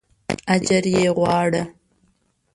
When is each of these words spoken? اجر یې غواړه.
اجر 0.53 0.83
یې 0.95 1.07
غواړه. 1.17 1.63